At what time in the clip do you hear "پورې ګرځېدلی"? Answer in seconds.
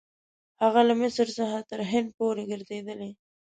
2.19-3.11